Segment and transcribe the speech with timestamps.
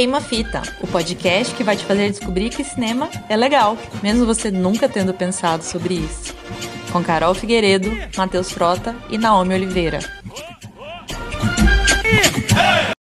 [0.00, 4.50] Queima Fita, o podcast que vai te fazer descobrir que cinema é legal, mesmo você
[4.50, 6.34] nunca tendo pensado sobre isso.
[6.90, 9.98] Com Carol Figueiredo, Matheus Frota e Naomi Oliveira.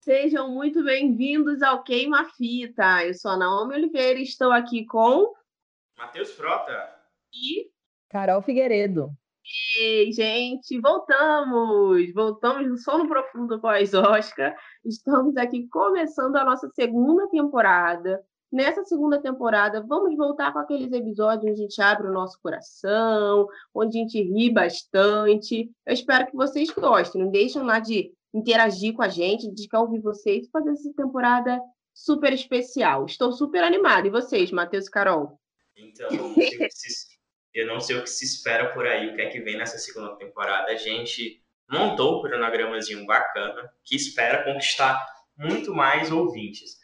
[0.01, 3.03] Sejam muito bem-vindos ao Queima Fita.
[3.07, 5.33] Eu sou a Naomi Oliveira e estou aqui com
[5.97, 6.95] Matheus Frota
[7.33, 7.71] e
[8.11, 9.09] Carol Figueiredo.
[9.77, 12.13] Ei, gente, voltamos!
[12.15, 14.57] Voltamos no sono profundo pós-Oscar.
[14.85, 18.23] Estamos aqui começando a nossa segunda temporada.
[18.53, 23.49] Nessa segunda temporada, vamos voltar com aqueles episódios onde a gente abre o nosso coração,
[23.75, 25.71] onde a gente ri bastante.
[25.87, 27.25] Eu espero que vocês gostem.
[27.25, 31.61] Não deixem lá de interagir com a gente, de quer ouvir vocês fazer essa temporada
[31.93, 33.07] super especial.
[33.07, 34.07] Estou super animada.
[34.07, 35.39] E vocês, Matheus e Carol?
[35.77, 36.09] Então,
[37.55, 39.79] eu não sei o que se espera por aí, o que é que vem nessa
[39.79, 40.73] segunda temporada.
[40.73, 45.05] A gente montou um cronogramazinho bacana que espera conquistar
[45.37, 46.77] muito mais ouvintes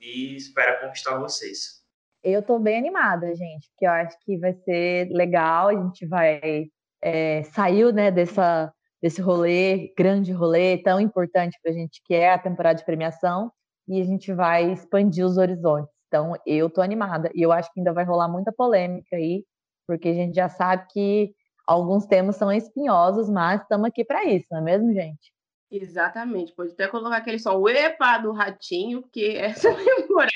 [0.00, 1.82] e espera conquistar vocês.
[2.22, 5.68] Eu tô bem animada, gente, porque eu acho que vai ser legal.
[5.68, 6.70] A gente vai
[7.04, 8.72] é, saiu né, dessa,
[9.02, 13.52] desse rolê, grande rolê, tão importante para a gente, que é a temporada de premiação,
[13.86, 15.92] e a gente vai expandir os horizontes.
[16.08, 17.30] Então, eu tô animada.
[17.34, 19.44] E eu acho que ainda vai rolar muita polêmica aí,
[19.86, 21.34] porque a gente já sabe que
[21.66, 25.32] alguns temas são espinhosos, mas estamos aqui para isso, não é mesmo, gente?
[25.70, 26.54] Exatamente.
[26.54, 30.30] Pode até colocar aquele som epa do ratinho, porque essa temporada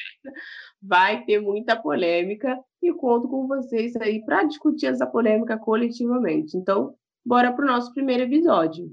[0.82, 6.56] vai ter muita polêmica e conto com vocês aí para discutir essa polêmica coletivamente.
[6.56, 8.90] Então, bora para o nosso primeiro episódio.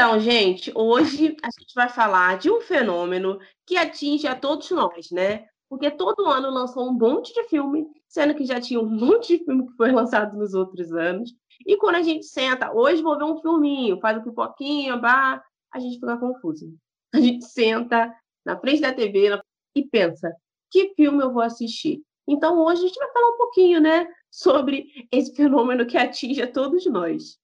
[0.00, 5.10] Então, gente, hoje a gente vai falar de um fenômeno que atinge a todos nós,
[5.10, 5.44] né?
[5.68, 9.44] Porque todo ano lançou um monte de filme, sendo que já tinha um monte de
[9.44, 11.34] filme que foi lançado nos outros anos.
[11.66, 15.78] E quando a gente senta, hoje vou ver um filminho, faz um pipoquinha, bah, a
[15.78, 16.74] gente fica confuso.
[17.14, 18.10] A gente senta
[18.42, 19.38] na frente da TV
[19.76, 20.34] e pensa,
[20.70, 22.00] que filme eu vou assistir?
[22.26, 26.50] Então hoje a gente vai falar um pouquinho, né, sobre esse fenômeno que atinge a
[26.50, 27.38] todos nós.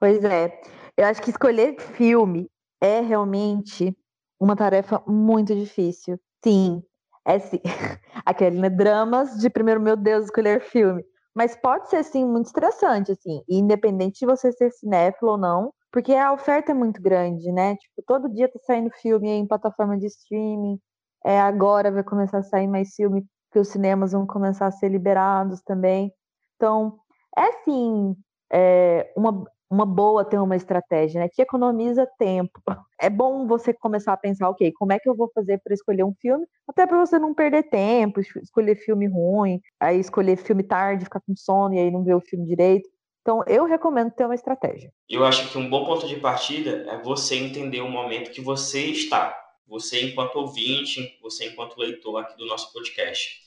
[0.00, 0.60] Pois é.
[0.96, 3.96] Eu acho que escolher filme é realmente
[4.40, 6.18] uma tarefa muito difícil.
[6.42, 6.82] Sim,
[7.24, 7.60] é sim.
[8.24, 8.70] Aquele, né?
[8.70, 11.04] Dramas de primeiro, meu Deus, escolher filme.
[11.34, 16.14] Mas pode ser, sim, muito estressante, assim, independente de você ser cinéfilo ou não, porque
[16.14, 17.76] a oferta é muito grande, né?
[17.76, 20.80] Tipo, todo dia tá saindo filme em plataforma de streaming,
[21.26, 24.88] é, agora vai começar a sair mais filme, que os cinemas vão começar a ser
[24.88, 26.10] liberados também.
[26.56, 26.98] Então,
[27.36, 28.16] é sim,
[28.50, 31.28] é, uma, uma boa ter uma estratégia, né?
[31.28, 32.60] Que economiza tempo.
[32.98, 36.02] É bom você começar a pensar, ok, como é que eu vou fazer para escolher
[36.02, 36.46] um filme?
[36.66, 41.36] Até para você não perder tempo, escolher filme ruim, aí escolher filme tarde, ficar com
[41.36, 42.88] sono e aí não ver o filme direito.
[43.20, 44.90] Então, eu recomendo ter uma estratégia.
[45.10, 48.86] Eu acho que um bom ponto de partida é você entender o momento que você
[48.86, 49.36] está.
[49.66, 53.42] Você enquanto ouvinte, você enquanto leitor aqui do nosso podcast.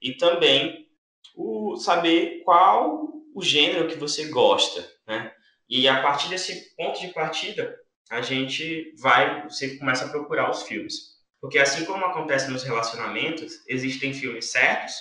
[0.00, 0.86] E também
[1.34, 5.32] o saber qual o gênero que você gosta, né?
[5.74, 10.64] E a partir desse ponto de partida, a gente vai, você começa a procurar os
[10.64, 11.16] filmes.
[11.40, 14.94] Porque assim como acontece nos relacionamentos, existem filmes certos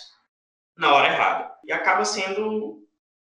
[0.77, 1.51] na hora errada.
[1.65, 2.87] E acaba sendo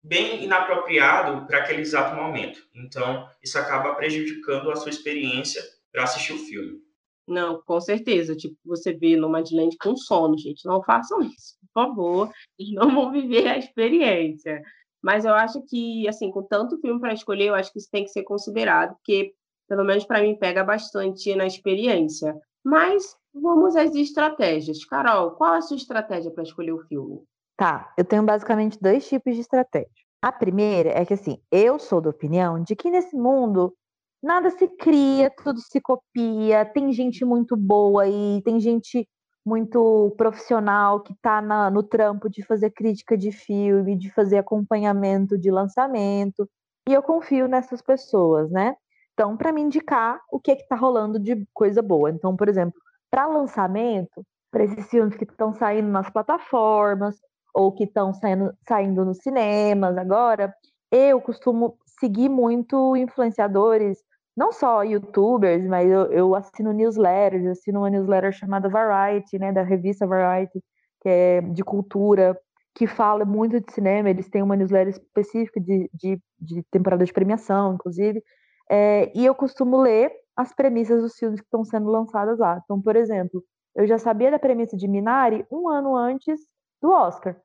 [0.03, 2.67] bem inapropriado para aquele exato momento.
[2.75, 6.81] Então, isso acaba prejudicando a sua experiência para assistir o filme.
[7.25, 8.35] Não, com certeza.
[8.35, 10.65] Tipo, você vê no Madeleine com sono, gente.
[10.65, 12.31] Não façam isso, por favor.
[12.59, 14.61] Eles não vão viver a experiência.
[15.01, 18.03] Mas eu acho que, assim, com tanto filme para escolher, eu acho que isso tem
[18.03, 19.33] que ser considerado, porque,
[19.67, 22.39] pelo menos para mim, pega bastante na experiência.
[22.63, 24.85] Mas vamos às estratégias.
[24.85, 27.23] Carol, qual a sua estratégia para escolher o filme?
[27.57, 29.89] Tá, eu tenho basicamente dois tipos de estratégia.
[30.21, 33.73] A primeira é que, assim, eu sou da opinião de que nesse mundo
[34.21, 39.07] nada se cria, tudo se copia, tem gente muito boa aí, tem gente
[39.45, 45.49] muito profissional que está no trampo de fazer crítica de filme, de fazer acompanhamento de
[45.49, 46.47] lançamento.
[46.87, 48.75] E eu confio nessas pessoas, né?
[49.13, 52.09] Então, para me indicar o que está rolando de coisa boa.
[52.09, 52.79] Então, por exemplo,
[53.09, 57.19] para lançamento, para esses filmes que estão saindo nas plataformas
[57.53, 60.53] ou que estão saindo, saindo nos cinemas agora,
[60.91, 63.99] eu costumo seguir muito influenciadores
[64.35, 69.51] não só youtubers, mas eu, eu assino newsletters, eu assino uma newsletter chamada Variety, né,
[69.51, 70.63] da revista Variety,
[71.01, 72.37] que é de cultura,
[72.73, 77.11] que fala muito de cinema, eles têm uma newsletter específica de, de, de temporada de
[77.11, 78.23] premiação, inclusive,
[78.69, 82.61] é, e eu costumo ler as premissas dos filmes que estão sendo lançados lá.
[82.63, 83.43] Então, por exemplo,
[83.75, 86.39] eu já sabia da premissa de Minari um ano antes
[86.81, 87.35] do Oscar,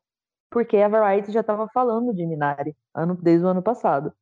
[0.50, 4.12] porque a Variety já estava falando de Minari ano, desde o ano passado.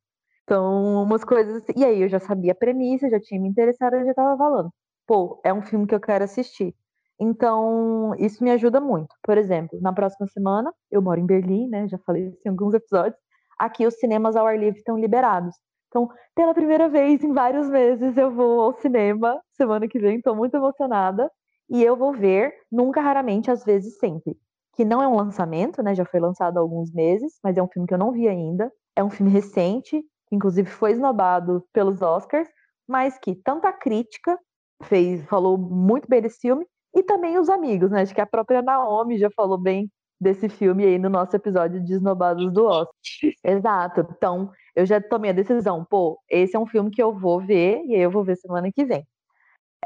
[0.45, 1.73] Então, umas coisas assim.
[1.75, 4.69] E aí eu já sabia a premissa, já tinha me interessado, eu já tava falando.
[5.07, 6.75] Pô, é um filme que eu quero assistir.
[7.19, 9.15] Então, isso me ajuda muito.
[9.23, 11.87] Por exemplo, na próxima semana, eu moro em Berlim, né?
[11.87, 13.19] Já falei isso em alguns episódios.
[13.57, 15.55] Aqui os cinemas ao ar livre estão liberados.
[15.87, 20.35] Então, pela primeira vez em vários meses, eu vou ao cinema semana que vem, estou
[20.35, 21.31] muito emocionada.
[21.69, 24.37] E eu vou ver, nunca, raramente, às vezes sempre.
[24.75, 25.95] Que não é um lançamento, né?
[25.95, 28.71] Já foi lançado há alguns meses, mas é um filme que eu não vi ainda.
[28.95, 32.47] É um filme recente, que inclusive foi esnobado pelos Oscars,
[32.87, 34.37] mas que tanta crítica
[34.83, 38.01] fez, falou muito bem desse filme, e também os amigos, né?
[38.01, 39.89] Acho que a própria Naomi já falou bem
[40.19, 42.93] desse filme aí no nosso episódio de Esnobados do Oscar.
[43.43, 44.07] Exato.
[44.15, 47.83] Então, eu já tomei a decisão, pô, esse é um filme que eu vou ver,
[47.85, 49.05] e aí eu vou ver semana que vem.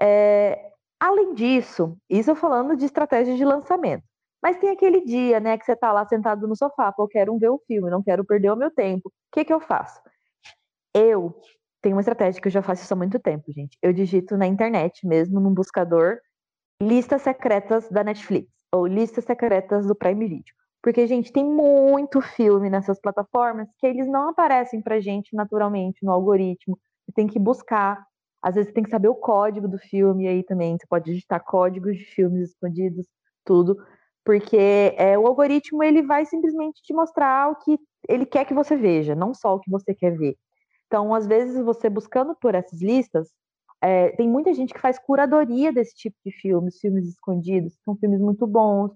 [0.02, 4.04] É, além disso, isso eu falando de estratégia de lançamento.
[4.42, 7.38] Mas tem aquele dia, né, que você tá lá sentado no sofá, pô, eu quero
[7.38, 9.10] ver o filme, não quero perder o meu tempo.
[9.10, 10.00] O que que eu faço?
[10.94, 11.36] Eu
[11.82, 13.78] tenho uma estratégia que eu já faço isso há muito tempo, gente.
[13.82, 16.20] Eu digito na internet mesmo, num buscador,
[16.82, 20.54] listas secretas da Netflix ou listas secretas do Prime Video.
[20.82, 26.12] Porque, gente, tem muito filme nessas plataformas que eles não aparecem pra gente naturalmente no
[26.12, 26.80] algoritmo.
[27.06, 28.02] Você tem que buscar.
[28.42, 30.78] Às vezes você tem que saber o código do filme aí também.
[30.78, 33.06] Você pode digitar códigos de filmes escondidos,
[33.44, 33.78] tudo.
[34.24, 37.78] Porque é, o algoritmo ele vai simplesmente te mostrar o que
[38.08, 40.38] ele quer que você veja, não só o que você quer ver.
[40.90, 43.30] Então, às vezes, você buscando por essas listas,
[43.80, 48.20] é, tem muita gente que faz curadoria desse tipo de filmes, filmes escondidos, são filmes
[48.20, 48.92] muito bons,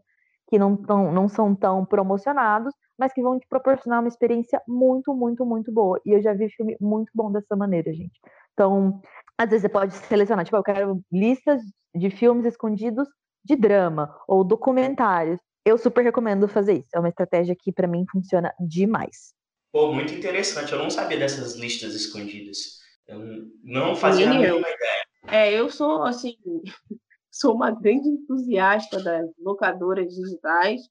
[0.49, 5.13] que não, tão, não são tão promocionados, mas que vão te proporcionar uma experiência muito,
[5.13, 6.01] muito, muito boa.
[6.03, 8.19] E eu já vi filme muito bom dessa maneira, gente.
[8.53, 8.99] Então,
[9.37, 11.61] às vezes você pode selecionar, tipo, eu quero listas
[11.95, 13.07] de filmes escondidos
[13.45, 15.39] de drama ou documentários.
[15.63, 16.89] Eu super recomendo fazer isso.
[16.95, 19.33] É uma estratégia que para mim funciona demais.
[19.73, 20.71] Pô, muito interessante.
[20.71, 22.79] Eu não sabia dessas listas escondidas.
[23.07, 23.19] Eu
[23.63, 25.03] não fazia a mínima ideia.
[25.31, 26.37] É, eu sou, assim,
[27.31, 30.81] sou uma grande entusiasta das locadoras digitais,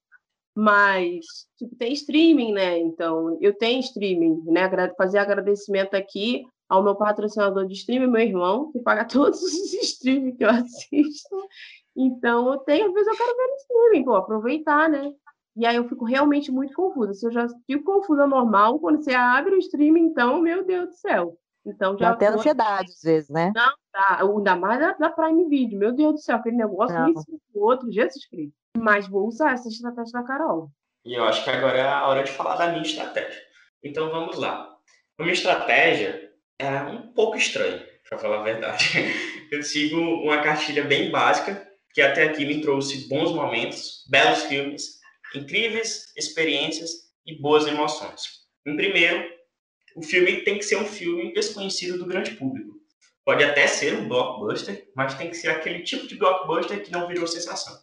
[0.53, 1.25] mas
[1.57, 2.77] tipo, tem streaming, né?
[2.77, 4.69] Então, eu tenho streaming, né?
[4.99, 10.35] Fazer agradecimento aqui ao meu patrocinador de streaming, meu irmão, que paga todos os streaming
[10.35, 11.37] que eu assisto.
[11.97, 15.13] Então, eu tenho, às vezes eu quero ver no streaming, pô, aproveitar, né?
[15.57, 17.13] E aí eu fico realmente muito confusa.
[17.15, 20.95] Se eu já fico confusa normal, quando você abre o streaming, então, meu Deus do
[20.95, 21.39] céu.
[21.65, 22.09] Então já.
[22.09, 23.53] Dá até ansiedade, às vezes, né?
[23.55, 24.21] Não, tá.
[24.23, 25.79] Ainda mais da, da Prime Video.
[25.79, 27.11] Meu Deus do céu, aquele negócio, não.
[27.11, 28.55] isso, outro, Jesus Cristo.
[28.77, 30.71] Mas vou usar essa estratégia da Carol.
[31.05, 33.41] E eu acho que agora é a hora de falar da minha estratégia.
[33.83, 34.77] Então vamos lá.
[35.19, 38.85] A minha estratégia é um pouco estranha, para falar a verdade.
[39.51, 45.02] Eu sigo uma cartilha bem básica, que até aqui me trouxe bons momentos, belos filmes,
[45.35, 46.91] incríveis experiências
[47.27, 48.43] e boas emoções.
[48.67, 49.29] Em primeiro,
[49.95, 52.81] o filme tem que ser um filme desconhecido do grande público.
[53.25, 57.07] Pode até ser um blockbuster, mas tem que ser aquele tipo de blockbuster que não
[57.07, 57.77] virou sensação.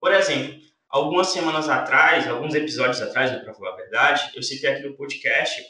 [0.00, 0.58] Por exemplo,
[0.88, 5.62] algumas semanas atrás, alguns episódios atrás, para falar a verdade, eu citei aqui no podcast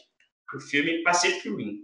[0.54, 1.80] o filme Pacific Rim.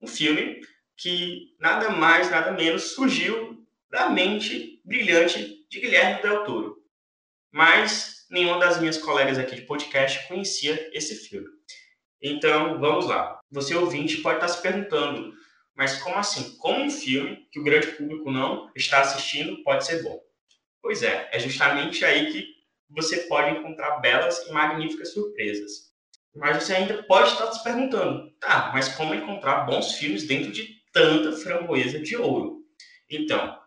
[0.00, 0.60] Um filme
[0.96, 6.76] que nada mais, nada menos surgiu da mente brilhante de Guilherme Del Toro.
[7.52, 11.48] Mas nenhuma das minhas colegas aqui de podcast conhecia esse filme.
[12.22, 13.38] Então, vamos lá.
[13.50, 15.32] Você ouvinte pode estar se perguntando,
[15.74, 16.56] mas como assim?
[16.58, 20.20] Como um filme que o grande público não está assistindo pode ser bom?
[20.82, 22.46] Pois é, é justamente aí que
[22.90, 25.88] você pode encontrar belas e magníficas surpresas.
[26.34, 30.68] Mas você ainda pode estar se perguntando, tá, mas como encontrar bons filmes dentro de
[30.92, 32.64] tanta framboesa de ouro?
[33.10, 33.58] Então,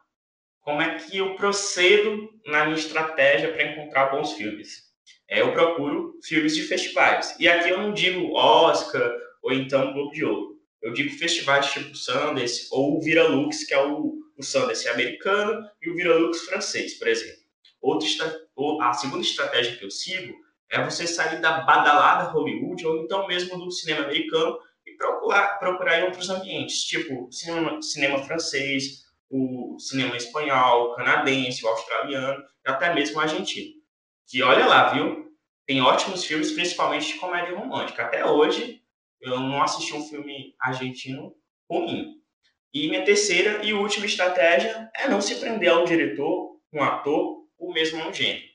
[0.61, 4.91] como é que eu procedo na minha estratégia para encontrar bons filmes?
[5.27, 7.35] É, eu procuro filmes de festivais.
[7.39, 10.59] E aqui eu não digo Oscar ou então Globo de Ouro.
[10.81, 15.89] Eu digo festivais tipo Sundance ou o Viralux, que é o, o Sundance americano, e
[15.89, 17.41] o Viralux francês, por exemplo.
[17.81, 18.07] Outra,
[18.81, 20.33] a segunda estratégia que eu sigo
[20.69, 25.99] é você sair da badalada Hollywood ou então mesmo do cinema americano e procurar, procurar
[25.99, 32.93] em outros ambientes, tipo cinema, cinema francês, o cinema espanhol, canadense, o australiano, e até
[32.93, 33.81] mesmo o argentino
[34.31, 35.29] que olha lá, viu?
[35.67, 38.03] Tem ótimos filmes, principalmente de comédia romântica.
[38.03, 38.81] Até hoje,
[39.19, 41.35] eu não assisti um filme argentino
[41.69, 42.15] ruim.
[42.73, 47.45] E minha terceira e última estratégia é não se prender a um diretor, um ator
[47.59, 48.45] ou mesmo a um gênero.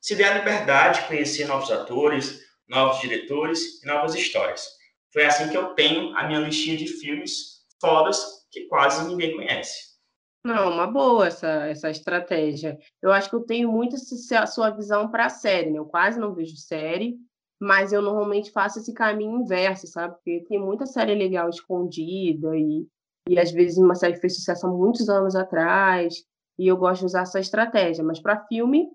[0.00, 4.66] Se der a liberdade de conhecer novos atores, novos diretores e novas histórias.
[5.12, 8.18] Foi assim que eu tenho a minha listinha de filmes fodas
[8.50, 9.95] que quase ninguém conhece.
[10.46, 12.78] Não, uma boa essa, essa estratégia.
[13.02, 15.78] Eu acho que eu tenho muito a sua visão para a série, né?
[15.80, 17.16] Eu quase não vejo série,
[17.60, 20.14] mas eu normalmente faço esse caminho inverso, sabe?
[20.14, 22.86] Porque tem muita série legal escondida e,
[23.28, 26.14] e às vezes uma série fez sucesso há muitos anos atrás
[26.56, 28.88] e eu gosto de usar essa estratégia, mas para filme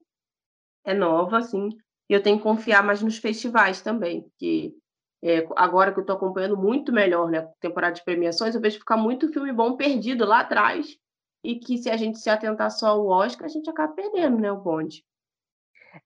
[0.85, 1.67] é nova, assim,
[2.09, 4.73] e eu tenho que confiar mais nos festivais também, porque
[5.21, 8.95] é, agora que eu estou acompanhando muito melhor, né, temporada de premiações, eu vejo ficar
[8.95, 10.97] muito filme bom perdido lá atrás
[11.43, 14.51] e que se a gente se atentar só ao Oscar, a gente acaba perdendo, né,
[14.51, 15.03] o bonde.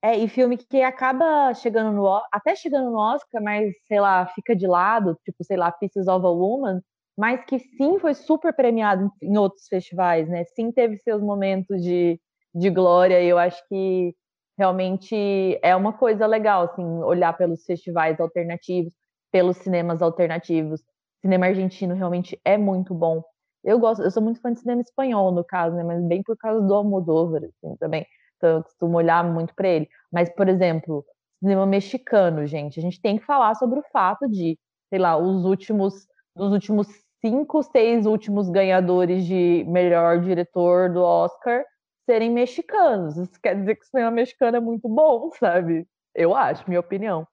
[0.02, 4.54] É, e filme que acaba chegando no até chegando no Oscar, mas sei lá, fica
[4.54, 6.80] de lado, tipo, sei lá, Pieces of a Woman,
[7.16, 10.44] mas que sim foi super premiado em outros festivais, né?
[10.44, 12.20] Sim teve seus momentos de,
[12.54, 14.14] de glória, e eu acho que
[14.58, 18.94] realmente é uma coisa legal, assim, olhar pelos festivais alternativos,
[19.30, 20.82] pelos cinemas alternativos.
[21.22, 23.22] cinema argentino realmente é muito bom.
[23.66, 25.82] Eu gosto, eu sou muito fã de cinema espanhol, no caso, né?
[25.82, 28.06] Mas bem por causa do Almodóvar, assim, também.
[28.36, 29.88] Então eu costumo olhar muito para ele.
[30.12, 31.04] Mas, por exemplo,
[31.40, 34.56] cinema mexicano, gente, a gente tem que falar sobre o fato de,
[34.88, 36.06] sei lá, os últimos,
[36.36, 36.86] dos últimos
[37.20, 41.64] cinco, seis últimos ganhadores de melhor diretor do Oscar
[42.08, 43.16] serem mexicanos.
[43.16, 45.86] Isso quer dizer que o cinema mexicano é muito bom, sabe?
[46.14, 47.26] Eu acho, minha opinião.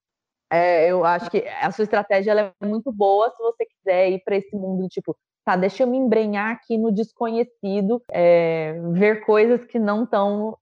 [0.51, 4.35] É, eu acho que a sua estratégia é muito boa se você quiser ir para
[4.37, 9.77] esse mundo, tipo, tá, deixa eu me embrenhar aqui no desconhecido, é, ver coisas que
[9.77, 10.57] não estão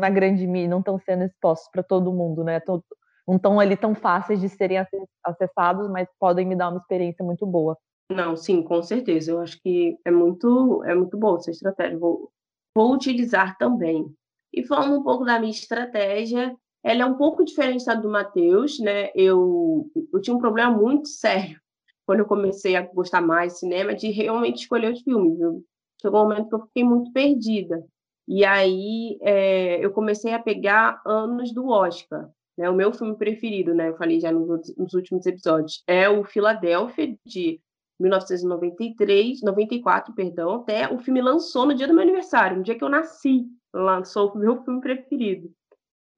[0.00, 2.58] na grande mídia, não estão sendo expostas para todo mundo, né?
[2.60, 2.82] Tô,
[3.28, 4.78] não estão ali tão fáceis de serem
[5.22, 7.76] acessados, mas podem me dar uma experiência muito boa.
[8.10, 9.32] Não, sim, com certeza.
[9.32, 11.98] Eu acho que é muito, é muito boa essa estratégia.
[11.98, 12.30] Vou,
[12.74, 14.06] vou utilizar também.
[14.54, 18.78] E falando um pouco da minha estratégia, ela é um pouco diferente da do Matheus,
[18.78, 19.10] né?
[19.14, 21.60] Eu, eu tinha um problema muito sério
[22.06, 25.38] quando eu comecei a gostar mais de cinema, de realmente escolher os filmes.
[25.40, 25.62] Eu,
[26.00, 27.84] chegou um momento que eu fiquei muito perdida.
[28.28, 32.28] E aí é, eu comecei a pegar anos do Oscar.
[32.56, 32.70] Né?
[32.70, 33.88] O meu filme preferido, né?
[33.90, 37.60] Eu falei já nos, nos últimos episódios, é o Filadélfia, de
[37.98, 42.84] 1993, 94, perdão, até o filme lançou no dia do meu aniversário, no dia que
[42.84, 45.50] eu nasci, lançou o meu filme preferido.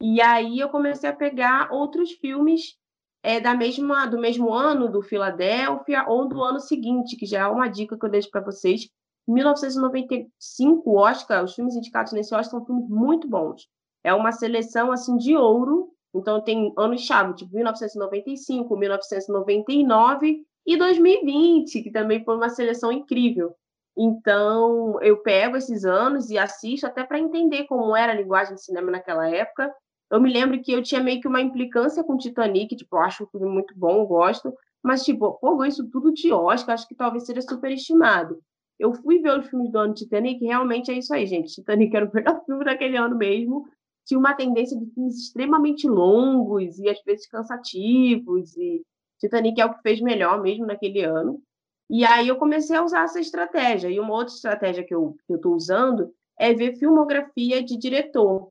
[0.00, 2.76] E aí eu comecei a pegar outros filmes
[3.22, 7.46] é, da mesma, do mesmo ano do Filadélfia ou do ano seguinte, que já é
[7.46, 8.88] uma dica que eu deixo para vocês.
[9.28, 13.68] Em 1995, o Oscar, os filmes indicados nesse Oscar são filmes muito bons.
[14.02, 21.90] É uma seleção assim de ouro, então tem anos-chave, tipo 1995, 1999 e 2020, que
[21.90, 23.54] também foi uma seleção incrível.
[23.96, 28.62] Então, eu pego esses anos e assisto até para entender como era a linguagem de
[28.62, 29.74] cinema naquela época.
[30.10, 33.24] Eu me lembro que eu tinha meio que uma implicância com Titanic, tipo, eu acho
[33.24, 37.26] o filme muito bom, gosto, mas, tipo, pô, isso tudo de Oscar, acho que talvez
[37.26, 38.40] seja superestimado.
[38.78, 41.54] Eu fui ver os filmes do ano Titanic, realmente é isso aí, gente.
[41.54, 43.66] Titanic era o melhor filme daquele ano mesmo.
[44.06, 48.82] Tinha uma tendência de filmes extremamente longos e às vezes cansativos, e
[49.18, 51.42] Titanic é o que fez melhor mesmo naquele ano.
[51.90, 53.90] E aí eu comecei a usar essa estratégia.
[53.90, 58.50] E uma outra estratégia que eu estou usando é ver filmografia de diretor.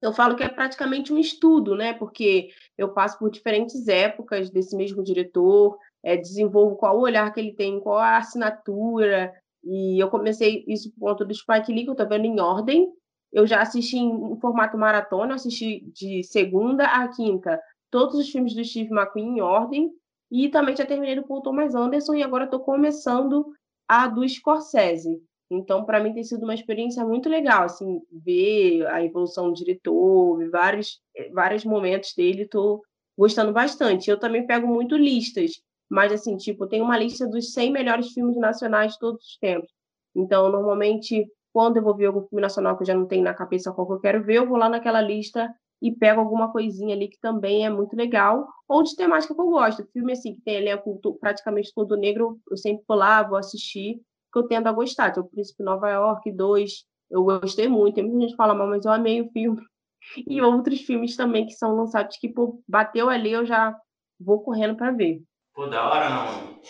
[0.00, 1.92] Eu falo que é praticamente um estudo, né?
[1.92, 7.40] Porque eu passo por diferentes épocas desse mesmo diretor, é, desenvolvo qual o olhar que
[7.40, 9.32] ele tem, qual a assinatura.
[9.64, 12.88] E eu comecei isso por conta do Spike Lee, que eu estou vendo em ordem.
[13.32, 18.64] Eu já assisti em, formato maratona, assisti de segunda a quinta todos os filmes do
[18.64, 19.90] Steve McQueen em ordem.
[20.30, 23.46] E também já terminei do Paul Thomas Anderson e agora estou começando
[23.88, 25.20] a do Scorsese.
[25.50, 30.36] Então, para mim tem sido uma experiência muito legal, assim, ver a evolução do diretor,
[30.36, 31.00] ver vários,
[31.32, 32.82] vários momentos dele, estou
[33.16, 34.10] gostando bastante.
[34.10, 35.52] Eu também pego muito listas,
[35.90, 39.72] mas assim, tipo, tem uma lista dos 100 melhores filmes nacionais de todos os tempos.
[40.14, 43.32] Então, normalmente, quando eu vou ver algum filme nacional que eu já não tenho na
[43.32, 46.94] cabeça qual que eu quero ver, eu vou lá naquela lista e pego alguma coisinha
[46.94, 49.86] ali que também é muito legal, ou de temática que eu gosto.
[49.92, 54.00] Filme assim, que tem elenco praticamente todo negro, eu sempre vou lá, vou assistir,
[54.32, 55.12] que eu tendo a gostar.
[55.12, 58.84] Tem o Príncipe Nova York 2, eu gostei muito, tem muita gente que fala mas
[58.84, 59.60] eu amei o filme.
[60.26, 63.76] E outros filmes também que são lançados que, pô, bateu ali, eu já
[64.18, 65.20] vou correndo para ver.
[65.52, 66.60] Pô, da hora, não.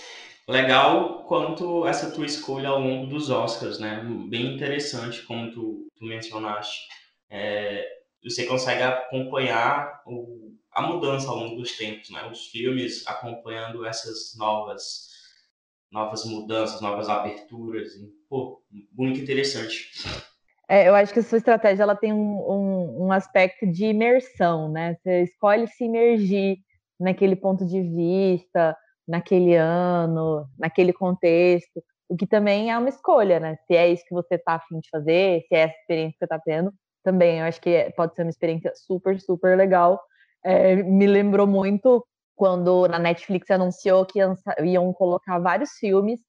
[0.48, 4.02] Legal quanto essa tua escolha ao longo dos Oscars, né?
[4.28, 6.88] Bem interessante, como tu, tu mencionaste.
[7.28, 7.86] É,
[8.24, 12.26] você consegue acompanhar o, a mudança ao longo dos tempos, né?
[12.30, 15.08] Os filmes acompanhando essas novas
[15.90, 19.90] novas mudanças, novas aberturas, e, pô, muito interessante.
[20.68, 24.70] É, eu acho que a sua estratégia ela tem um, um, um, aspecto de imersão,
[24.70, 24.96] né?
[24.96, 26.58] Você escolhe se imergir
[27.00, 28.76] naquele ponto de vista,
[29.06, 33.56] naquele ano, naquele contexto, o que também é uma escolha, né?
[33.66, 36.24] Se é isso que você está afim de fazer, se é essa experiência que você
[36.24, 40.00] está tendo, também eu acho que pode ser uma experiência super, super legal.
[40.44, 42.04] É, me lembrou muito
[42.38, 44.20] quando na Netflix anunciou que
[44.64, 46.20] iam colocar vários filmes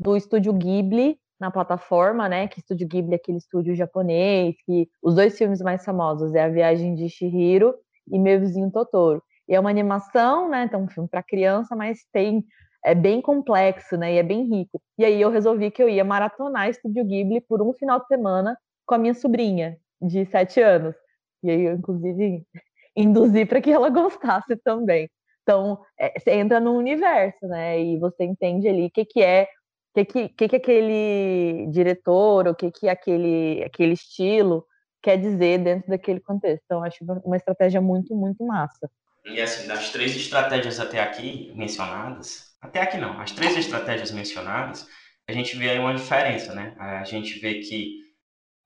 [0.00, 2.48] do estúdio Ghibli na plataforma, né?
[2.48, 6.48] Que estúdio Ghibli é aquele estúdio japonês, que os dois filmes mais famosos é A
[6.48, 7.74] Viagem de Shihiro
[8.10, 9.22] e Meu Vizinho Totoro.
[9.46, 10.64] E é uma animação, né?
[10.64, 12.42] Então, um filme para criança, mas tem
[12.82, 14.14] é bem complexo, né?
[14.14, 14.80] E é bem rico.
[14.96, 18.56] E aí eu resolvi que eu ia maratonar Estúdio Ghibli por um final de semana
[18.86, 20.94] com a minha sobrinha de sete anos.
[21.42, 22.46] E aí eu, inclusive,
[22.96, 25.10] induzi para que ela gostasse também.
[25.48, 27.80] Então, é, você entra no universo, né?
[27.80, 32.48] E você entende ali o que, que é, o que, que, que, que aquele diretor,
[32.48, 34.66] o que, que aquele, aquele estilo
[35.02, 36.62] quer dizer dentro daquele contexto.
[36.66, 38.90] Então, acho uma estratégia muito, muito massa.
[39.24, 44.86] E assim, das três estratégias até aqui mencionadas, até aqui não, as três estratégias mencionadas,
[45.26, 46.74] a gente vê aí uma diferença, né?
[46.78, 48.02] A gente vê que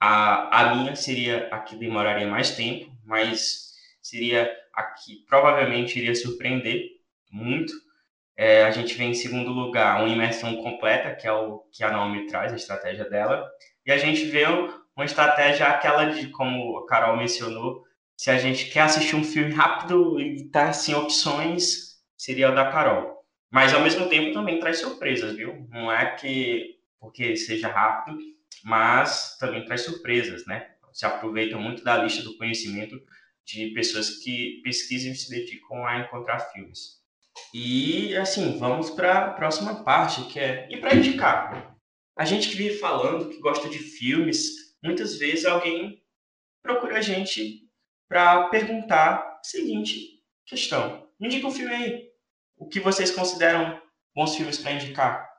[0.01, 3.71] a, a minha seria a que demoraria mais tempo, mas
[4.03, 6.83] seria a que provavelmente iria surpreender
[7.31, 7.73] muito.
[8.37, 11.91] É, a gente vê em segundo lugar uma imersão completa, que é o que a
[11.91, 13.49] Naomi traz, a estratégia dela.
[13.85, 14.45] E a gente vê
[14.97, 17.85] uma estratégia aquela de, como a Carol mencionou,
[18.17, 22.71] se a gente quer assistir um filme rápido e tá sem opções, seria o da
[22.71, 23.25] Carol.
[23.51, 25.67] Mas ao mesmo tempo também traz surpresas, viu?
[25.71, 28.17] Não é que porque seja rápido,
[28.65, 30.69] mas também traz surpresas, né?
[30.93, 33.03] Se aproveita muito da lista do conhecimento
[33.47, 37.03] de pessoas que pesquisam e se dedicam a encontrar filmes.
[37.55, 41.77] E assim, vamos para a próxima parte, que é e para indicar.
[42.17, 46.03] A gente que vive falando que gosta de filmes, muitas vezes alguém
[46.63, 47.69] procura a gente
[48.09, 52.09] para perguntar a seguinte questão: me indica um filme aí.
[52.57, 53.81] O que vocês consideram
[54.15, 55.33] bons filmes para indicar?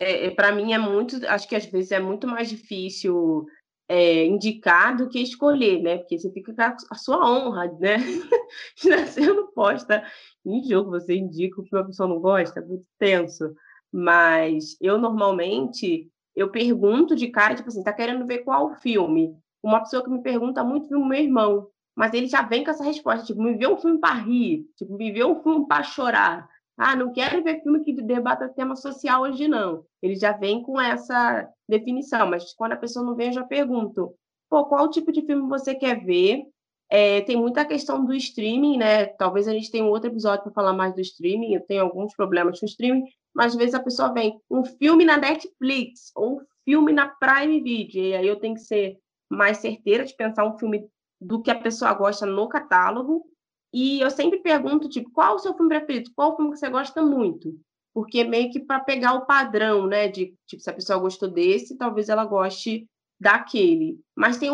[0.00, 3.44] É, é para mim é muito, acho que às vezes é muito mais difícil
[3.90, 5.98] é, indicar do que escolher, né?
[5.98, 7.96] Porque você fica com a sua honra, né?
[8.78, 10.04] você não posta
[10.46, 13.52] em jogo, você indica o que a pessoa não gosta, é muito tenso.
[13.92, 19.34] Mas eu normalmente eu pergunto de cara, tipo assim, tá querendo ver qual filme?
[19.60, 22.84] Uma pessoa que me pergunta muito o meu irmão mas ele já vem com essa
[22.84, 26.48] resposta, tipo, me vê um filme para rir, tipo, me vê um filme para chorar.
[26.78, 29.84] Ah, não quero ver filme que debata tema social hoje, não.
[30.00, 34.14] Ele já vem com essa definição, mas quando a pessoa não vem, eu já pergunto,
[34.48, 36.44] pô, qual tipo de filme você quer ver?
[36.90, 39.06] É, tem muita questão do streaming, né?
[39.06, 41.54] Talvez a gente tenha um outro episódio para falar mais do streaming.
[41.54, 45.04] Eu tenho alguns problemas com o streaming, mas às vezes a pessoa vem um filme
[45.04, 48.98] na Netflix ou um filme na Prime Video, e aí eu tenho que ser
[49.30, 50.88] mais certeira de pensar um filme
[51.20, 53.24] do que a pessoa gosta no catálogo.
[53.72, 56.10] E eu sempre pergunto, tipo, qual o seu filme preferido?
[56.16, 57.56] Qual o filme que você gosta muito?
[57.92, 60.08] Porque meio que para pegar o padrão, né?
[60.08, 62.88] De, tipo, se a pessoa gostou desse, talvez ela goste
[63.20, 64.00] daquele.
[64.16, 64.50] Mas tem,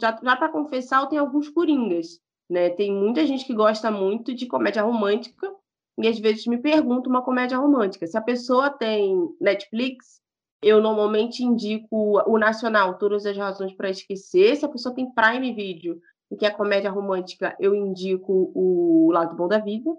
[0.00, 2.18] já, já para confessar, tenho alguns coringas,
[2.50, 2.70] né?
[2.70, 5.52] Tem muita gente que gosta muito de comédia romântica
[5.98, 8.06] e às vezes me pergunta uma comédia romântica.
[8.06, 10.20] Se a pessoa tem Netflix,
[10.62, 14.56] eu normalmente indico o nacional, Todas as Razões para Esquecer.
[14.56, 16.00] Se a pessoa tem Prime Video,
[16.38, 19.90] que é comédia romântica, eu indico o Lado Bom da Vida.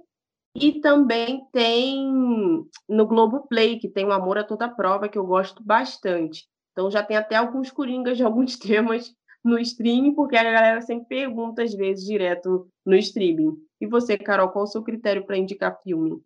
[0.56, 2.12] E também tem
[2.88, 6.46] no Globo Play, que tem o Amor a Toda Prova, que eu gosto bastante.
[6.72, 11.08] Então já tem até alguns coringas de alguns temas no streaming, porque a galera sempre
[11.08, 13.56] pergunta, às vezes, direto no streaming.
[13.80, 16.22] E você, Carol, qual o seu critério para indicar filme?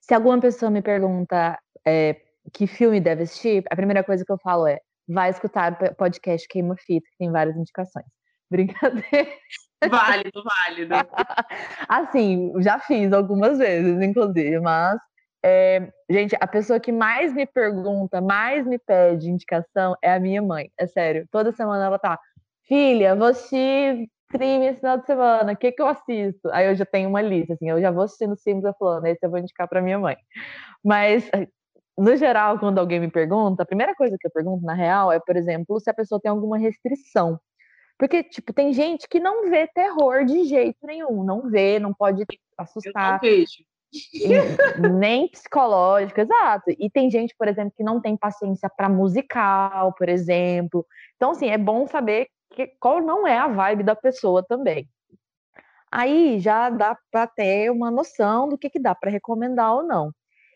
[0.00, 2.20] Se alguma pessoa me pergunta é,
[2.52, 6.46] que filme deve assistir, a primeira coisa que eu falo é vai escutar o podcast
[6.48, 8.06] Queima Fita, que tem várias indicações.
[8.50, 9.28] Brincadeira.
[9.90, 10.94] Válido, válido.
[11.88, 14.98] assim, já fiz algumas vezes, inclusive, mas
[15.44, 20.40] é, gente, a pessoa que mais me pergunta, mais me pede indicação é a minha
[20.40, 20.70] mãe.
[20.78, 21.26] É sério.
[21.30, 22.18] Toda semana ela tá,
[22.66, 26.48] filha, vou assistir stream esse final de semana, o que, que eu assisto?
[26.52, 29.24] Aí eu já tenho uma lista, assim, eu já vou assistindo Sims da Fulana, esse
[29.24, 30.16] eu vou indicar para minha mãe.
[30.82, 31.30] Mas
[31.96, 35.20] no geral, quando alguém me pergunta, a primeira coisa que eu pergunto, na real, é,
[35.20, 37.38] por exemplo, se a pessoa tem alguma restrição.
[37.98, 42.24] Porque, tipo, tem gente que não vê terror de jeito nenhum, não vê, não pode
[42.58, 43.20] assustar.
[44.96, 46.70] nem psicológico, exato.
[46.78, 50.86] E tem gente, por exemplo, que não tem paciência para musical, por exemplo.
[51.16, 54.88] Então, assim, é bom saber que, qual não é a vibe da pessoa também.
[55.90, 60.10] Aí já dá para ter uma noção do que, que dá para recomendar ou não.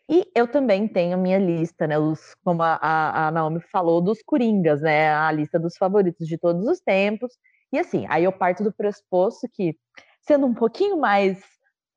[0.09, 1.99] E eu também tenho a minha lista, né?
[1.99, 5.13] Os, como a, a, Naomi falou, dos Coringas, né?
[5.13, 7.33] A lista dos favoritos de todos os tempos.
[7.73, 9.77] E assim, aí eu parto do pressuposto que,
[10.23, 11.43] sendo um pouquinho mais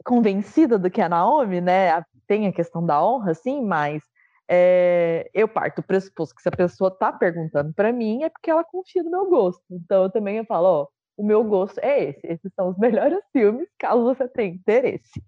[0.04, 2.04] convencida do que a Naomi, né?
[2.28, 4.02] Tem a questão da honra, sim, mas
[4.50, 8.50] é, eu parto do pressuposto que se a pessoa tá perguntando para mim é porque
[8.50, 9.62] ela confia no meu gosto.
[9.70, 12.22] Então eu também falo, ó, o meu gosto é esse.
[12.24, 15.22] Esses são os melhores filmes, caso você tenha interesse.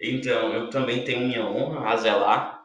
[0.00, 2.62] Então, eu também tenho minha honra a zelar,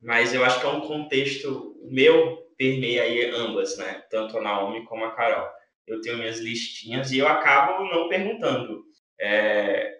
[0.00, 4.04] mas eu acho que é um contexto meu permeia aí ambas, né?
[4.10, 5.48] Tanto a Naomi como a Carol.
[5.86, 8.84] Eu tenho minhas listinhas e eu acabo não perguntando,
[9.20, 9.98] é,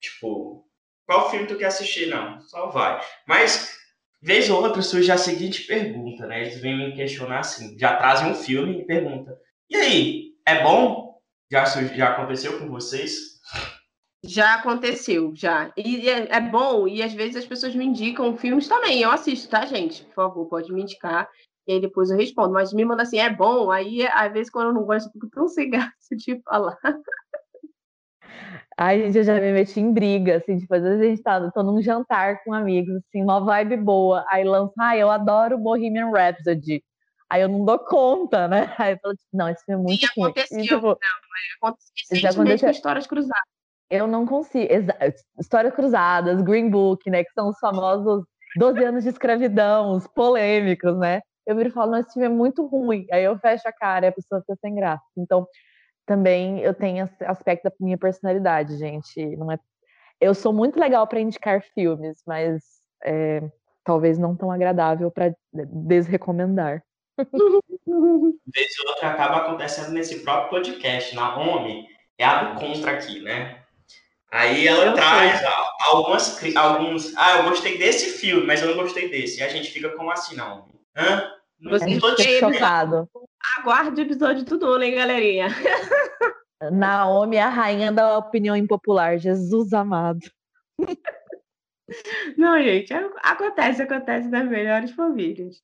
[0.00, 0.66] tipo,
[1.04, 2.06] qual filme tu quer assistir?
[2.06, 3.00] Não, só vai.
[3.26, 3.76] Mas,
[4.22, 6.42] vez ou outra, surge a seguinte pergunta, né?
[6.42, 9.36] Eles vêm me questionar assim, já trazem um filme e pergunta,
[9.68, 11.20] e aí, é bom?
[11.50, 13.36] Já, já aconteceu com vocês?
[14.26, 15.72] Já aconteceu, já.
[15.76, 19.00] E é, é, bom, e às vezes as pessoas me indicam filmes também.
[19.00, 20.04] Eu assisto, tá, gente?
[20.06, 21.28] Por favor, pode me indicar.
[21.66, 22.52] E aí depois eu respondo.
[22.52, 23.70] Mas me manda assim, é bom.
[23.70, 26.76] Aí, às vezes, quando eu não gosto, eu fico tão sem graça de falar.
[28.78, 31.50] Ai, gente, eu já me meti em briga, assim, tipo, às vezes a gente tá
[31.50, 34.24] tô num jantar com amigos, assim, uma vibe boa.
[34.28, 36.84] Aí lança, ai, eu adoro Bohemian Rhapsody.
[37.30, 38.74] Aí eu não dou conta, né?
[38.78, 40.96] Aí eu falo, tipo, não, esse filme é muito Sim, aconteceu, E, tipo, não,
[41.62, 43.55] aconteceu recentemente com Histórias Cruzadas.
[43.90, 44.68] Eu não consigo.
[45.38, 47.24] Histórias Cruzadas, Green Book, né?
[47.24, 48.24] Que são os famosos
[48.56, 51.20] 12 anos de escravidão, os polêmicos, né?
[51.46, 53.06] Eu viro e falo, não, esse filme é muito ruim.
[53.12, 55.04] Aí eu fecho a cara e a pessoa fica sem graça.
[55.16, 55.46] Então,
[56.04, 59.36] também eu tenho esse aspecto da minha personalidade, gente.
[59.36, 59.58] Não é...
[60.20, 62.62] Eu sou muito legal para indicar filmes, mas
[63.04, 63.42] é,
[63.84, 66.82] talvez não tão agradável para desrecomendar.
[67.16, 71.14] Vez ou outra acaba acontecendo nesse próprio podcast.
[71.14, 71.86] Na home
[72.18, 73.65] é a do contra aqui, né?
[74.36, 75.40] Aí ela eu traz
[75.80, 77.16] algumas, alguns.
[77.16, 79.40] Ah, eu gostei desse filme, mas eu não gostei desse.
[79.40, 80.68] E a gente fica como assim, não?
[80.94, 81.32] Hã?
[81.58, 83.08] Não Você fica chocado.
[83.56, 85.48] Aguarde o episódio do hein, galerinha?
[86.70, 89.18] Naomi é a rainha da opinião impopular.
[89.18, 90.20] Jesus amado.
[92.36, 95.62] Não, gente, acontece, acontece nas melhores famílias.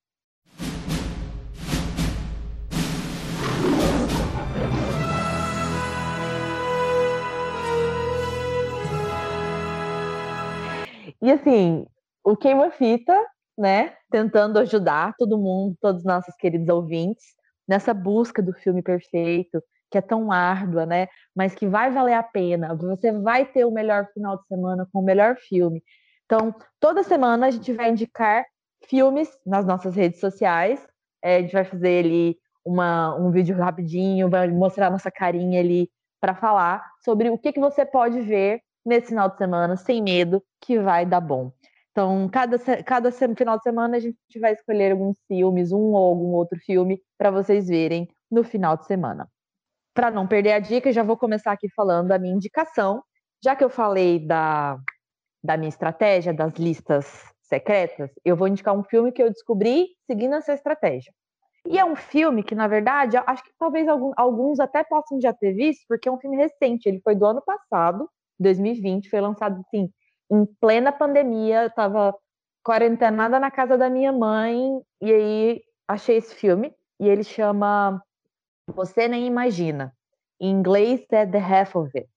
[11.23, 11.87] E assim,
[12.25, 13.17] o Queima-Fita,
[13.57, 17.25] né, tentando ajudar todo mundo, todos os nossos queridos ouvintes,
[17.69, 22.25] nessa busca do filme perfeito, que é tão árdua, né, mas que vai valer a
[22.25, 22.75] pena.
[22.75, 25.81] Você vai ter o melhor final de semana com o melhor filme.
[26.25, 28.45] Então, toda semana a gente vai indicar
[28.87, 30.85] filmes nas nossas redes sociais.
[31.23, 35.89] É, a gente vai fazer ali uma, um vídeo rapidinho, vai mostrar nossa carinha ali
[36.21, 40.43] para falar sobre o que, que você pode ver nesse final de semana, sem medo,
[40.61, 41.53] que vai dar bom.
[41.93, 46.33] Então, cada, cada final de semana a gente vai escolher alguns filmes, um ou algum
[46.33, 49.29] outro filme, para vocês verem no final de semana.
[49.95, 53.03] Para não perder a dica, já vou começar aqui falando da minha indicação.
[53.45, 54.79] Já que eu falei da,
[55.45, 60.35] da minha estratégia, das listas secretas, eu vou indicar um filme que eu descobri seguindo
[60.35, 61.13] essa estratégia.
[61.67, 65.53] E é um filme que, na verdade, acho que talvez alguns até possam já ter
[65.53, 68.09] visto, porque é um filme recente, ele foi do ano passado,
[68.43, 69.91] 2020, foi lançado assim,
[70.31, 72.15] em plena pandemia, eu tava
[72.65, 78.03] quarentenada na casa da minha mãe, e aí achei esse filme, e ele chama
[78.69, 79.93] Você Nem Imagina.
[80.41, 82.11] Em inglês é The Half of It,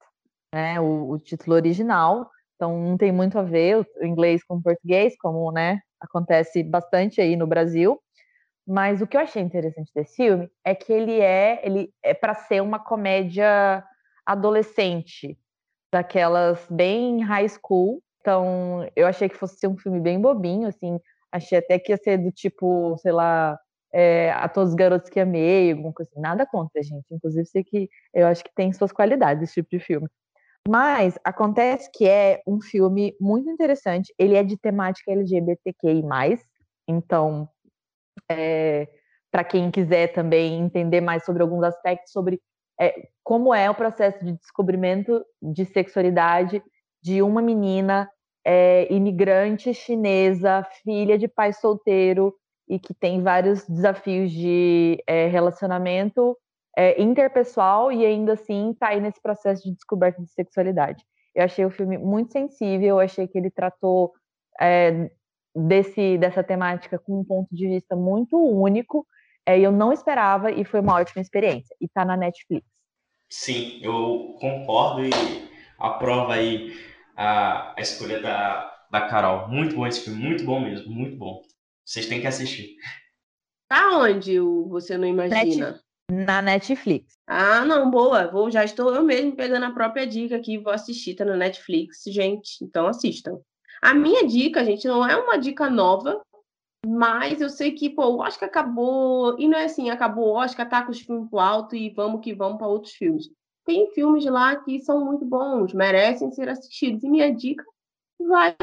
[0.53, 0.79] né?
[0.79, 5.15] O, o título original, então não tem muito a ver o inglês com o português,
[5.17, 7.99] como né, acontece bastante aí no Brasil.
[8.67, 12.33] Mas o que eu achei interessante desse filme é que ele é, ele é para
[12.33, 13.83] ser uma comédia
[14.25, 15.37] adolescente,
[15.91, 18.01] daquelas bem high school.
[18.21, 20.99] Então, eu achei que fosse ser um filme bem bobinho, assim.
[21.31, 23.57] Achei até que ia ser do tipo, sei lá,
[23.93, 26.19] é, a todos os garotos que amei, alguma coisa assim.
[26.19, 27.05] Nada contra, gente.
[27.11, 30.07] Inclusive, sei que eu acho que tem suas qualidades esse tipo de filme.
[30.67, 34.13] Mas acontece que é um filme muito interessante.
[34.17, 36.03] Ele é de temática LGBTQI+.
[36.87, 37.47] Então,
[38.29, 38.87] é,
[39.31, 42.41] para quem quiser também entender mais sobre alguns aspectos sobre
[42.79, 46.61] é, como é o processo de descobrimento de sexualidade
[47.01, 48.09] de uma menina
[48.45, 52.33] é, imigrante chinesa, filha de pai solteiro
[52.67, 56.37] e que tem vários desafios de é, relacionamento
[56.77, 61.03] é, interpessoal e ainda assim está aí nesse processo de descoberta de sexualidade.
[61.33, 64.13] Eu achei o filme muito sensível, eu achei que ele tratou
[64.59, 65.09] é,
[65.55, 69.05] desse, dessa temática com um ponto de vista muito único
[69.45, 71.75] é, eu não esperava e foi uma ótima experiência.
[71.79, 72.65] E tá na Netflix.
[73.29, 75.11] Sim, eu concordo e
[75.79, 76.75] aprovo aí
[77.15, 79.47] a, a escolha da, da Carol.
[79.47, 81.41] Muito bom esse filme, muito bom mesmo, muito bom.
[81.83, 82.75] Vocês têm que assistir.
[83.69, 85.71] Aonde o Você Não Imagina?
[85.71, 87.17] Net, na Netflix.
[87.27, 88.27] Ah, não, boa.
[88.27, 92.03] Vou, já estou eu mesmo pegando a própria dica aqui, vou assistir, tá na Netflix,
[92.07, 92.63] gente.
[92.63, 93.39] Então assistam.
[93.81, 96.21] A minha dica, gente, não é uma dica nova,
[96.85, 99.35] Mas eu sei que, pô, o Oscar acabou.
[99.39, 102.21] E não é assim, acabou o Oscar, tá com os filmes pro alto e vamos
[102.21, 103.29] que vamos para outros filmes.
[103.65, 107.03] Tem filmes lá que são muito bons, merecem ser assistidos.
[107.03, 107.63] E minha dica
[108.19, 108.55] vai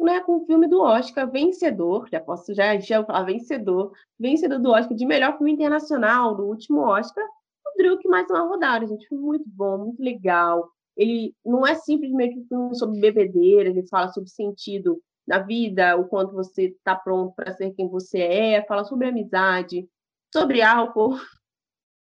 [0.00, 4.70] né, com o filme do Oscar, vencedor, já posso já, já falar vencedor, vencedor do
[4.70, 9.06] Oscar de melhor filme internacional, do último Oscar, o Druk mais uma rodada, gente.
[9.12, 10.70] Muito bom, muito legal.
[10.96, 16.06] Ele não é simplesmente um filme sobre bebedeira, ele fala sobre sentido da vida, o
[16.08, 19.86] quanto você está pronto para ser quem você é, fala sobre amizade,
[20.32, 21.16] sobre álcool.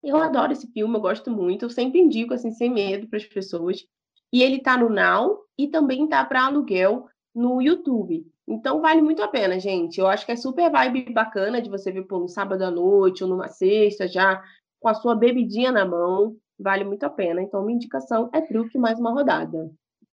[0.02, 3.24] Eu adoro esse filme, eu gosto muito, eu sempre indico assim sem medo para as
[3.24, 3.86] pessoas.
[4.30, 8.30] E ele está no Now e também está para aluguel no YouTube.
[8.46, 9.98] Então vale muito a pena, gente.
[9.98, 13.24] Eu acho que é super vibe bacana de você ver por um sábado à noite
[13.24, 14.42] ou numa sexta já
[14.78, 16.36] com a sua bebidinha na mão.
[16.58, 17.40] Vale muito a pena.
[17.40, 19.72] Então minha indicação é truque mais uma rodada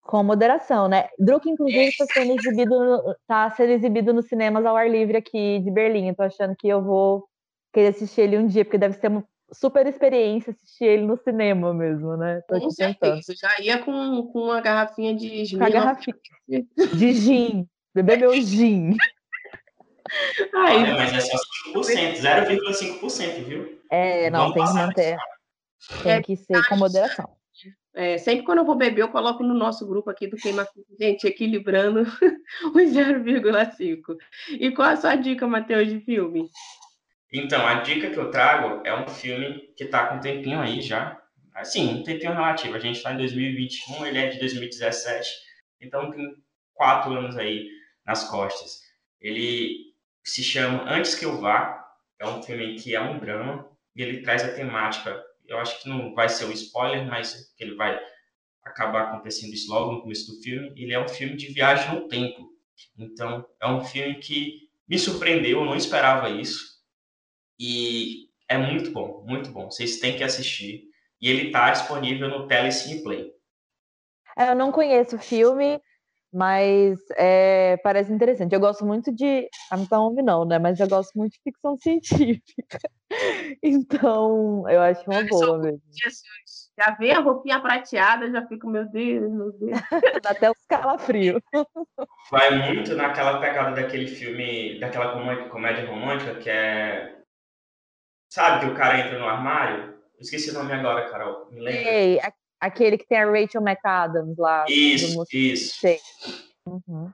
[0.07, 1.09] com moderação, né?
[1.19, 5.71] Druk, inclusive, está sendo exibido, tá sendo exibido nos cinemas ao ar livre aqui de
[5.71, 6.09] Berlim.
[6.09, 7.25] Estou achando que eu vou
[7.73, 11.75] querer assistir ele um dia, porque deve ser uma super experiência assistir ele no cinema
[11.75, 12.41] mesmo, né?
[12.49, 13.35] Tô com certeza.
[13.39, 16.17] Já ia com, com uma garrafinha de Com a garrafinha
[16.95, 17.69] de gin.
[17.95, 18.97] Beber meu gin.
[20.55, 21.37] Ai, Olha, mas é só
[21.75, 23.81] 5%, 0,5%, viu?
[23.91, 25.17] É, não, Vamos tem que manter.
[26.03, 27.36] Tem é que ser com moderação.
[27.97, 30.69] É, sempre quando eu vou beber, eu coloco no nosso grupo aqui do Queima
[31.01, 32.01] gente, equilibrando
[32.75, 34.17] os 0,5.
[34.51, 36.51] E qual a sua dica, Matheus, de filme?
[37.33, 40.83] Então, a dica que eu trago é um filme que está com um tempinho aí
[40.83, 41.19] já.
[41.55, 42.77] Assim, um tempinho relativo.
[42.77, 45.31] A gente está em 2021, ele é de 2017.
[45.81, 46.35] Então, tem
[46.75, 47.67] quatro anos aí
[48.05, 48.81] nas costas.
[49.19, 51.83] Ele se chama Antes Que Eu Vá.
[52.21, 55.89] É um filme que é um drama e ele traz a temática eu acho que
[55.89, 57.99] não vai ser um spoiler, mas que ele vai
[58.65, 60.73] acabar acontecendo isso logo no começo do filme.
[60.77, 62.51] Ele é um filme de viagem no tempo.
[62.99, 66.77] Então, é um filme que me surpreendeu, eu não esperava isso.
[67.59, 69.71] E é muito bom, muito bom.
[69.71, 70.85] Vocês têm que assistir.
[71.21, 73.33] E ele está disponível no Telecine Play.
[74.37, 75.81] É, eu não conheço o filme,
[76.33, 78.53] mas é, parece interessante.
[78.53, 79.49] Eu gosto muito de.
[79.71, 80.59] A Então não, né?
[80.59, 82.79] Mas eu gosto muito de ficção científica.
[83.63, 85.81] Então, eu acho uma boa mesmo.
[85.91, 86.67] Jesus.
[86.79, 89.71] Já vê a roupinha prateada, já fico, meu Deus, meu Deus.
[90.23, 91.41] Dá até os calafrios.
[92.31, 95.13] Vai muito naquela pegada daquele filme, daquela
[95.49, 97.17] comédia romântica que é.
[98.31, 99.95] Sabe que o cara entra no armário?
[100.17, 101.49] Eu esqueci o nome agora, Carol.
[101.51, 101.91] Me lembra?
[101.91, 102.21] Ei,
[102.67, 104.65] Aquele que tem a Rachel McAdams lá.
[104.69, 105.87] Isso, isso.
[106.67, 107.13] Uhum.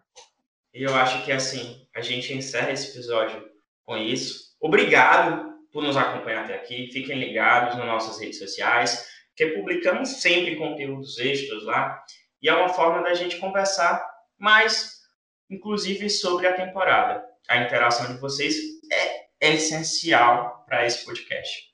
[0.72, 3.46] E eu acho que assim, a gente encerra esse episódio
[3.84, 4.56] com isso.
[4.58, 6.88] Obrigado por nos acompanhar até aqui.
[6.90, 12.02] Fiquem ligados nas nossas redes sociais, que publicamos sempre conteúdos extras lá.
[12.40, 14.02] E é uma forma da gente conversar
[14.38, 15.00] mais,
[15.50, 17.22] inclusive, sobre a temporada.
[17.46, 18.56] A interação de vocês
[18.90, 21.71] é essencial para esse podcast.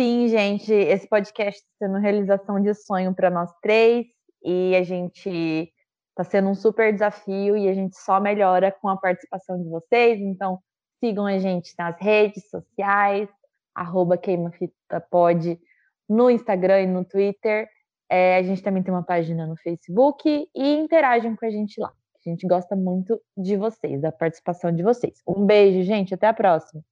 [0.00, 4.06] Sim, gente, esse podcast está sendo realização de sonho para nós três
[4.42, 5.70] e a gente
[6.08, 10.18] está sendo um super desafio e a gente só melhora com a participação de vocês.
[10.18, 10.58] Então,
[11.00, 13.28] sigam a gente nas redes sociais,
[13.74, 15.60] arroba queimafitapod
[16.08, 17.68] no Instagram e no Twitter.
[18.08, 21.92] É, a gente também tem uma página no Facebook e interagem com a gente lá.
[22.24, 25.20] A gente gosta muito de vocês, da participação de vocês.
[25.28, 26.14] Um beijo, gente.
[26.14, 26.82] Até a próxima.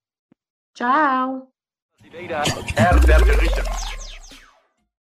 [0.74, 1.57] Tchau.
[2.08, 2.64] Activator.
[2.74, 3.97] Air gerichtet.